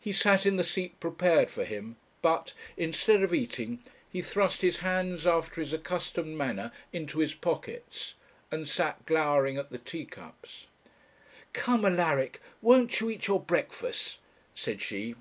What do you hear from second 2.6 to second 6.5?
instead of eating, he thrust his hands after his accustomed